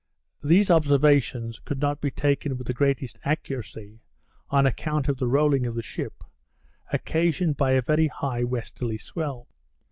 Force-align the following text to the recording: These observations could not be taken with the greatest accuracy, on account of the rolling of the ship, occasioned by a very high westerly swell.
These 0.43 0.71
observations 0.71 1.59
could 1.59 1.79
not 1.79 2.01
be 2.01 2.09
taken 2.09 2.57
with 2.57 2.65
the 2.65 2.73
greatest 2.73 3.19
accuracy, 3.23 3.99
on 4.49 4.65
account 4.65 5.07
of 5.07 5.17
the 5.17 5.27
rolling 5.27 5.67
of 5.67 5.75
the 5.75 5.83
ship, 5.83 6.23
occasioned 6.91 7.55
by 7.55 7.73
a 7.73 7.83
very 7.83 8.07
high 8.07 8.43
westerly 8.43 8.97
swell. 8.97 9.47